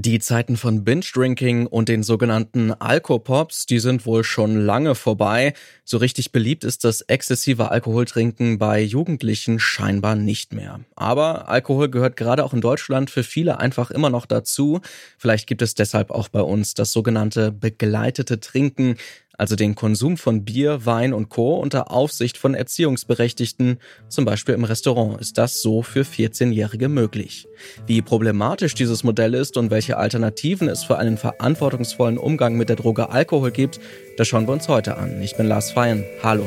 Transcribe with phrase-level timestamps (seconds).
[0.00, 5.54] Die Zeiten von Binge-Drinking und den sogenannten Alkopops, die sind wohl schon lange vorbei.
[5.84, 10.78] So richtig beliebt ist das exzessive Alkoholtrinken bei Jugendlichen scheinbar nicht mehr.
[10.94, 14.82] Aber Alkohol gehört gerade auch in Deutschland für viele einfach immer noch dazu.
[15.18, 18.98] Vielleicht gibt es deshalb auch bei uns das sogenannte begleitete Trinken,
[19.38, 21.56] also den Konsum von Bier, Wein und Co.
[21.56, 23.78] unter Aufsicht von Erziehungsberechtigten,
[24.08, 27.48] zum Beispiel im Restaurant, ist das so für 14-Jährige möglich.
[27.86, 32.76] Wie problematisch dieses Modell ist und welche Alternativen es für einen verantwortungsvollen Umgang mit der
[32.76, 33.80] Droge Alkohol gibt,
[34.16, 35.22] das schauen wir uns heute an.
[35.22, 36.04] Ich bin Lars Feyen.
[36.22, 36.44] Hallo.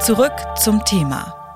[0.00, 1.47] Zurück zum Thema.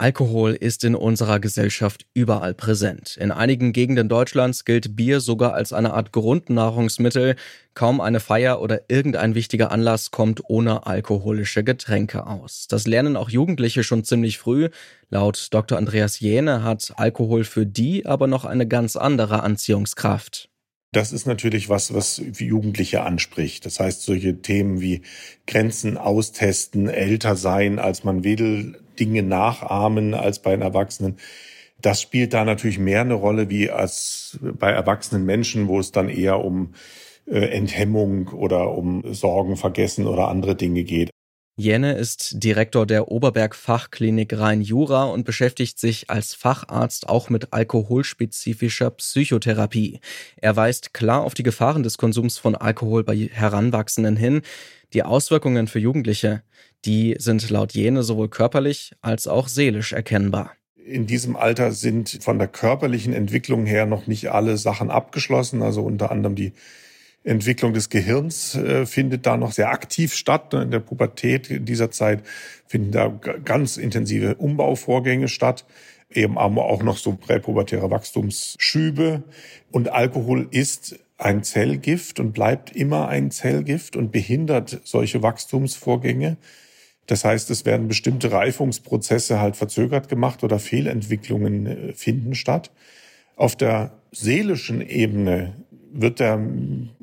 [0.00, 3.18] Alkohol ist in unserer Gesellschaft überall präsent.
[3.20, 7.36] In einigen Gegenden Deutschlands gilt Bier sogar als eine Art Grundnahrungsmittel.
[7.74, 12.66] Kaum eine Feier oder irgendein wichtiger Anlass kommt ohne alkoholische Getränke aus.
[12.66, 14.70] Das lernen auch Jugendliche schon ziemlich früh.
[15.10, 15.76] Laut Dr.
[15.76, 20.48] Andreas Jähne hat Alkohol für die aber noch eine ganz andere Anziehungskraft.
[20.92, 23.64] Das ist natürlich was, was Jugendliche anspricht.
[23.64, 25.02] Das heißt, solche Themen wie
[25.46, 31.16] Grenzen austesten, älter sein, als man will, Dinge nachahmen als bei den Erwachsenen.
[31.80, 36.08] Das spielt da natürlich mehr eine Rolle wie als bei erwachsenen Menschen, wo es dann
[36.08, 36.74] eher um
[37.26, 41.10] äh, Enthemmung oder um Sorgen vergessen oder andere Dinge geht.
[41.56, 48.90] Jenne ist Direktor der Oberberg Fachklinik Rhein-Jura und beschäftigt sich als Facharzt auch mit alkoholspezifischer
[48.90, 50.00] Psychotherapie.
[50.36, 54.40] Er weist klar auf die Gefahren des Konsums von Alkohol bei Heranwachsenden hin.
[54.94, 56.42] Die Auswirkungen für Jugendliche,
[56.86, 60.52] die sind laut Jene sowohl körperlich als auch seelisch erkennbar.
[60.76, 65.82] In diesem Alter sind von der körperlichen Entwicklung her noch nicht alle Sachen abgeschlossen, also
[65.82, 66.52] unter anderem die
[67.22, 70.54] Entwicklung des Gehirns äh, findet da noch sehr aktiv statt.
[70.54, 72.22] In der Pubertät in dieser Zeit
[72.66, 75.66] finden da ganz intensive Umbauvorgänge statt,
[76.10, 79.22] eben auch noch so präpubertäre Wachstumsschübe.
[79.70, 86.38] Und Alkohol ist ein Zellgift und bleibt immer ein Zellgift und behindert solche Wachstumsvorgänge.
[87.06, 92.70] Das heißt, es werden bestimmte Reifungsprozesse halt verzögert gemacht oder Fehlentwicklungen äh, finden statt.
[93.36, 95.54] Auf der seelischen Ebene
[95.92, 96.40] wird der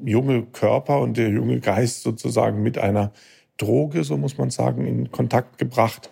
[0.04, 3.12] junge Körper und der junge Geist sozusagen mit einer
[3.58, 6.10] Droge, so muss man sagen, in Kontakt gebracht,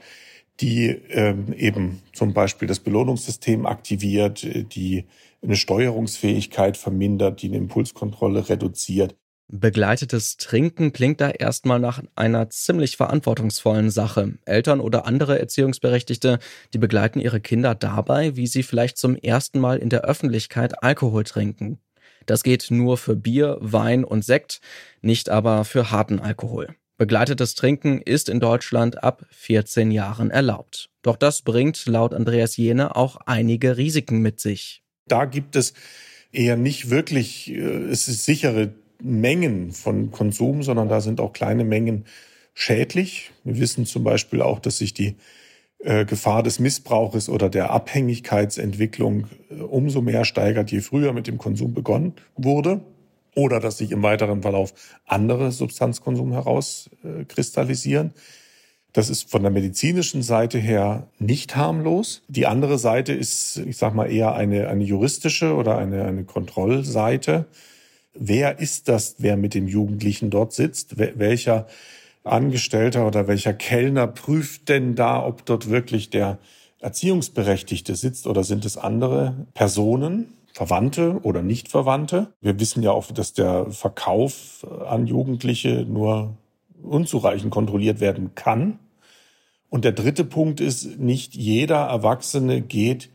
[0.60, 5.06] die ähm, eben zum Beispiel das Belohnungssystem aktiviert, die
[5.42, 9.16] eine Steuerungsfähigkeit vermindert, die eine Impulskontrolle reduziert.
[9.48, 14.40] Begleitetes Trinken klingt da erstmal nach einer ziemlich verantwortungsvollen Sache.
[14.46, 16.40] Eltern oder andere Erziehungsberechtigte,
[16.74, 21.26] die begleiten ihre Kinder dabei, wie sie vielleicht zum ersten Mal in der Öffentlichkeit Alkohol
[21.26, 21.80] trinken.
[22.26, 24.62] Das geht nur für Bier, Wein und Sekt,
[25.02, 26.76] nicht aber für harten Alkohol.
[26.98, 30.90] Begleitetes Trinken ist in Deutschland ab 14 Jahren erlaubt.
[31.02, 34.82] Doch das bringt laut Andreas Jene auch einige Risiken mit sich.
[35.08, 35.74] Da gibt es
[36.32, 41.66] eher nicht wirklich äh, es ist sichere Mengen von Konsum, sondern da sind auch kleine
[41.66, 42.06] Mengen
[42.54, 43.32] schädlich.
[43.44, 45.16] Wir wissen zum Beispiel auch, dass sich die
[46.06, 51.74] Gefahr des Missbrauches oder der Abhängigkeitsentwicklung äh, umso mehr steigert, je früher mit dem Konsum
[51.74, 52.82] begonnen wurde
[53.36, 54.74] oder dass sich im weiteren Verlauf
[55.06, 58.14] andere Substanzkonsum herauskristallisieren.
[58.94, 62.24] Das ist von der medizinischen Seite her nicht harmlos.
[62.30, 67.46] Die andere Seite ist, ich sag mal, eher eine, eine juristische oder eine, eine Kontrollseite.
[68.14, 70.98] Wer ist das, wer mit dem Jugendlichen dort sitzt?
[70.98, 71.68] Welcher
[72.26, 76.40] Angestellter oder welcher Kellner prüft denn da, ob dort wirklich der
[76.80, 82.34] Erziehungsberechtigte sitzt oder sind es andere Personen, Verwandte oder Nicht-Verwandte?
[82.42, 86.38] Wir wissen ja auch, dass der Verkauf an Jugendliche nur
[86.82, 88.80] unzureichend kontrolliert werden kann.
[89.70, 93.10] Und der dritte Punkt ist, nicht jeder Erwachsene geht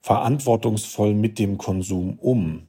[0.00, 2.68] verantwortungsvoll mit dem Konsum um.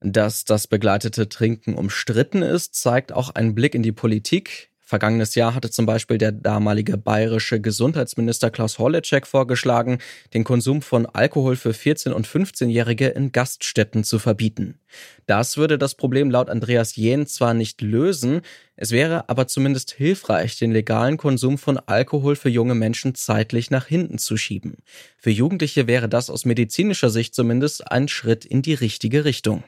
[0.00, 4.69] Dass das begleitete Trinken umstritten ist, zeigt auch ein Blick in die Politik.
[4.90, 9.98] Vergangenes Jahr hatte zum Beispiel der damalige bayerische Gesundheitsminister Klaus Holleczek vorgeschlagen,
[10.34, 14.80] den Konsum von Alkohol für 14- und 15-Jährige in Gaststätten zu verbieten.
[15.26, 18.40] Das würde das Problem laut Andreas Jähn zwar nicht lösen,
[18.74, 23.86] es wäre aber zumindest hilfreich, den legalen Konsum von Alkohol für junge Menschen zeitlich nach
[23.86, 24.78] hinten zu schieben.
[25.18, 29.62] Für Jugendliche wäre das aus medizinischer Sicht zumindest ein Schritt in die richtige Richtung.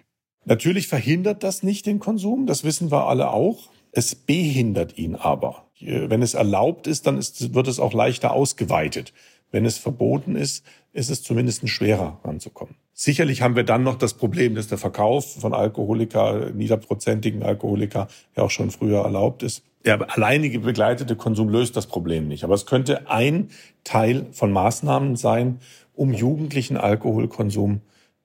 [0.45, 3.71] Natürlich verhindert das nicht den Konsum, das wissen wir alle auch.
[3.93, 5.67] Es behindert ihn aber.
[5.81, 9.13] Wenn es erlaubt ist, dann ist, wird es auch leichter ausgeweitet.
[9.55, 12.75] wenn es verboten ist, ist es zumindest schwerer ranzukommen.
[12.95, 18.45] Sicherlich haben wir dann noch das Problem, dass der Verkauf von Alkoholika, niederprozentigen Alkoholika, ja
[18.45, 19.63] auch schon früher erlaubt ist.
[19.85, 22.45] Der alleinige begleitete Konsum löst das Problem nicht.
[22.45, 23.51] Aber es könnte ein
[23.85, 25.59] Teil von Maßnahmen sein,
[25.95, 27.81] um jugendlichen Alkoholkonsum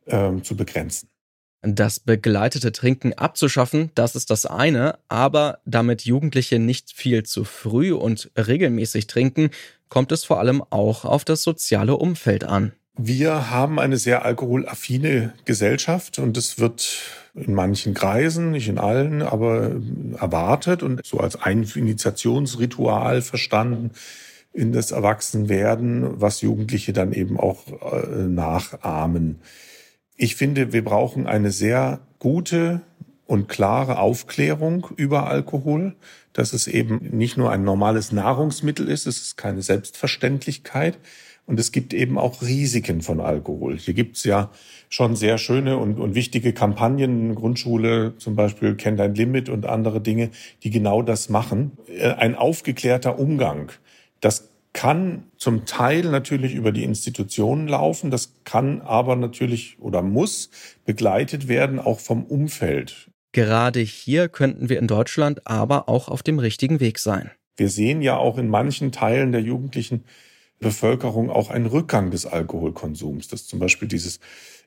[0.06, 1.10] äh, zu begrenzen.
[1.62, 7.94] Das begleitete Trinken abzuschaffen, das ist das eine, aber damit Jugendliche nicht viel zu früh
[7.94, 9.50] und regelmäßig trinken,
[9.90, 12.74] kommt es vor allem auch auf das soziale Umfeld an.
[13.00, 17.00] Wir haben eine sehr alkoholaffine Gesellschaft und es wird
[17.36, 19.76] in manchen Kreisen, nicht in allen, aber
[20.20, 23.92] erwartet und so als ein Initiationsritual verstanden
[24.52, 29.40] in das Erwachsenwerden, was Jugendliche dann eben auch äh, nachahmen.
[30.18, 32.82] Ich finde, wir brauchen eine sehr gute
[33.28, 35.96] und klare Aufklärung über Alkohol,
[36.34, 40.98] dass es eben nicht nur ein normales Nahrungsmittel ist, es ist keine Selbstverständlichkeit.
[41.46, 43.78] Und es gibt eben auch Risiken von Alkohol.
[43.78, 44.52] Hier gibt's ja
[44.90, 50.02] schon sehr schöne und, und wichtige Kampagnen, Grundschule zum Beispiel, Kennt dein Limit und andere
[50.02, 50.32] Dinge,
[50.64, 51.72] die genau das machen.
[51.88, 53.72] Äh, ein aufgeklärter Umgang,
[54.20, 60.52] das kann zum Teil natürlich über die Institutionen laufen, das kann aber natürlich oder muss
[60.86, 63.10] begleitet werden auch vom Umfeld.
[63.32, 67.32] Gerade hier könnten wir in Deutschland aber auch auf dem richtigen Weg sein.
[67.56, 70.04] Wir sehen ja auch in manchen Teilen der jugendlichen
[70.60, 74.20] Bevölkerung auch einen Rückgang des Alkoholkonsums, dass zum Beispiel dieses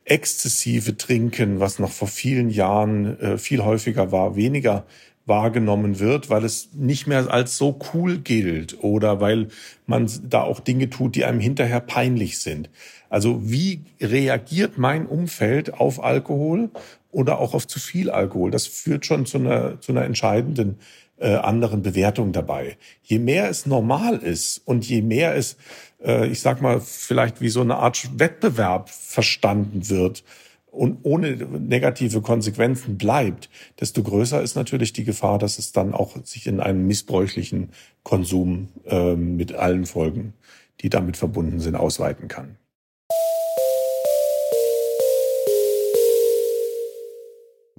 [0.05, 4.87] exzessive Trinken, was noch vor vielen Jahren äh, viel häufiger war, weniger
[5.31, 9.49] wahrgenommen wird, weil es nicht mehr als so cool gilt oder weil
[9.87, 12.69] man da auch Dinge tut, die einem hinterher peinlich sind.
[13.09, 16.69] Also wie reagiert mein Umfeld auf Alkohol
[17.11, 18.51] oder auch auf zu viel Alkohol?
[18.51, 20.79] Das führt schon zu einer, zu einer entscheidenden
[21.19, 22.77] äh, anderen Bewertung dabei.
[23.03, 25.57] Je mehr es normal ist und je mehr es,
[26.05, 30.25] äh, ich sag mal, vielleicht wie so eine Art Wettbewerb verstanden wird,
[30.71, 33.51] und ohne negative Konsequenzen bleibt,
[33.81, 37.71] desto größer ist natürlich die Gefahr, dass es dann auch sich in einen missbräuchlichen
[38.03, 40.35] Konsum äh, mit allen Folgen,
[40.81, 42.57] die damit verbunden sind, ausweiten kann.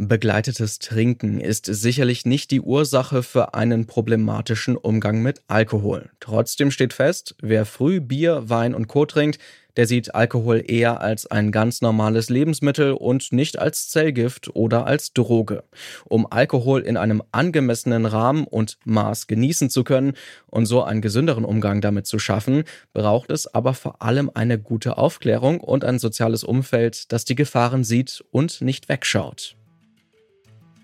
[0.03, 6.09] Begleitetes Trinken ist sicherlich nicht die Ursache für einen problematischen Umgang mit Alkohol.
[6.19, 9.05] Trotzdem steht fest, wer früh Bier, Wein und Co.
[9.05, 9.37] trinkt,
[9.77, 15.13] der sieht Alkohol eher als ein ganz normales Lebensmittel und nicht als Zellgift oder als
[15.13, 15.63] Droge.
[16.05, 20.13] Um Alkohol in einem angemessenen Rahmen und Maß genießen zu können
[20.47, 22.63] und so einen gesünderen Umgang damit zu schaffen,
[22.93, 27.83] braucht es aber vor allem eine gute Aufklärung und ein soziales Umfeld, das die Gefahren
[27.83, 29.55] sieht und nicht wegschaut.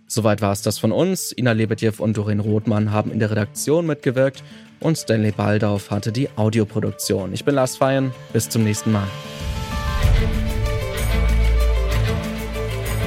[0.07, 1.33] Soweit war es das von uns.
[1.38, 4.44] Ina Lebedjew und Doreen Rothmann haben in der Redaktion mitgewirkt
[4.80, 7.33] und Stanley Baldauf hatte die Audioproduktion.
[7.33, 8.12] Ich bin Lars Feyen.
[8.31, 9.07] Bis zum nächsten Mal.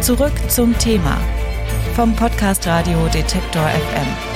[0.03, 1.19] Zurück zum Thema
[1.95, 4.30] vom Podcast Radio Detektor FM.